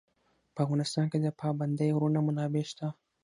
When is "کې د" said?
1.11-1.27